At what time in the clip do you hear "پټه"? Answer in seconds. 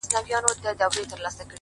1.09-1.17